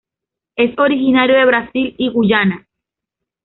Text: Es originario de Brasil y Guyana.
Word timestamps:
Es 0.55 0.75
originario 0.79 1.37
de 1.37 1.45
Brasil 1.45 1.93
y 1.95 2.09
Guyana. 2.09 2.67